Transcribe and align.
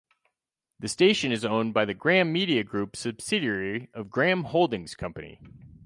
The 0.79 0.87
station 0.87 1.31
is 1.31 1.45
owned 1.45 1.75
by 1.75 1.85
the 1.85 1.93
Graham 1.93 2.33
Media 2.33 2.63
Group 2.63 2.95
subsidiary 2.95 3.91
of 3.93 4.09
Graham 4.09 4.45
Holdings 4.45 4.95
Company. 4.95 5.39